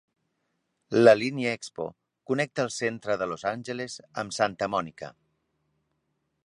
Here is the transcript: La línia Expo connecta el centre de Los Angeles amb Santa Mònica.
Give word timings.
La 1.07 1.13
línia 1.17 1.51
Expo 1.57 1.85
connecta 2.31 2.65
el 2.67 2.73
centre 2.77 3.19
de 3.23 3.29
Los 3.33 3.45
Angeles 3.53 4.01
amb 4.23 4.37
Santa 4.39 4.71
Mònica. 4.77 5.13